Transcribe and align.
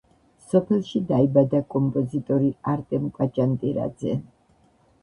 სოფელში 0.45 1.01
დაიბადა 1.11 1.61
კომპოზიტორი 1.75 2.51
არტემ 2.75 3.09
კვაჭანტირაძე. 3.21 4.21